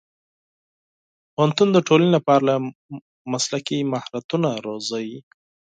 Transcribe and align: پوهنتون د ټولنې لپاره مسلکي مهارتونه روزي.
پوهنتون 1.33 1.67
د 1.73 1.77
ټولنې 1.87 2.11
لپاره 2.17 2.51
مسلکي 3.33 3.79
مهارتونه 3.93 4.49
روزي. 4.65 5.07